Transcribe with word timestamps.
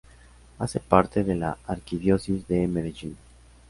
Hace 0.57 0.79
parte 0.79 1.23
de 1.23 1.35
la 1.35 1.59
Arquidiócesis 1.67 2.47
de 2.47 2.67
Medellín. 2.67 3.15